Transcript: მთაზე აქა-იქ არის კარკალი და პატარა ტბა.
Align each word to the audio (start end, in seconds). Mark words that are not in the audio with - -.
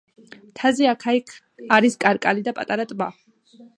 მთაზე 0.45 0.87
აქა-იქ 0.93 1.29
არის 1.77 1.99
კარკალი 2.05 2.47
და 2.49 2.55
პატარა 2.61 2.87
ტბა. 2.93 3.11